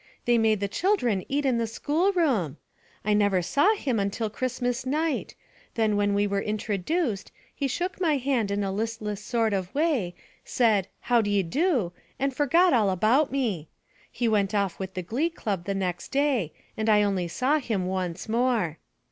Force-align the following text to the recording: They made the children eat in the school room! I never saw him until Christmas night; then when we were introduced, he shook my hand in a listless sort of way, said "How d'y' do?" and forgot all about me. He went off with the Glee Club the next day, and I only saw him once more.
They 0.25 0.39
made 0.39 0.61
the 0.61 0.67
children 0.67 1.23
eat 1.29 1.45
in 1.45 1.59
the 1.59 1.67
school 1.67 2.11
room! 2.13 2.57
I 3.05 3.13
never 3.13 3.43
saw 3.43 3.75
him 3.75 3.99
until 3.99 4.31
Christmas 4.31 4.83
night; 4.83 5.35
then 5.75 5.95
when 5.95 6.15
we 6.15 6.25
were 6.25 6.41
introduced, 6.41 7.31
he 7.53 7.67
shook 7.67 8.01
my 8.01 8.17
hand 8.17 8.49
in 8.49 8.63
a 8.63 8.71
listless 8.71 9.23
sort 9.23 9.53
of 9.53 9.71
way, 9.75 10.15
said 10.43 10.87
"How 11.01 11.21
d'y' 11.21 11.43
do?" 11.43 11.93
and 12.17 12.35
forgot 12.35 12.73
all 12.73 12.89
about 12.89 13.31
me. 13.31 13.67
He 14.11 14.27
went 14.27 14.55
off 14.55 14.79
with 14.79 14.95
the 14.95 15.03
Glee 15.03 15.29
Club 15.29 15.65
the 15.65 15.75
next 15.75 16.07
day, 16.07 16.51
and 16.75 16.89
I 16.89 17.03
only 17.03 17.27
saw 17.27 17.59
him 17.59 17.85
once 17.85 18.27
more. 18.27 18.79